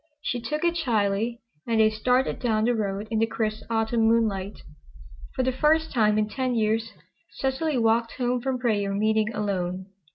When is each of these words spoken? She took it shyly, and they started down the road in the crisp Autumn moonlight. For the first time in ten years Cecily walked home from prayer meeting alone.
She 0.23 0.41
took 0.41 0.63
it 0.63 0.75
shyly, 0.75 1.41
and 1.67 1.79
they 1.79 1.91
started 1.91 2.39
down 2.39 2.63
the 2.65 2.73
road 2.73 3.07
in 3.11 3.19
the 3.19 3.27
crisp 3.27 3.61
Autumn 3.69 4.07
moonlight. 4.07 4.63
For 5.35 5.43
the 5.43 5.51
first 5.51 5.91
time 5.91 6.17
in 6.17 6.27
ten 6.27 6.55
years 6.55 6.93
Cecily 7.33 7.77
walked 7.77 8.13
home 8.13 8.41
from 8.41 8.57
prayer 8.57 8.95
meeting 8.95 9.31
alone. 9.31 9.85